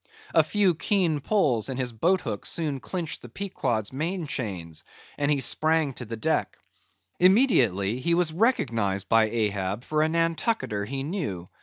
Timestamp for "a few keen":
0.33-1.19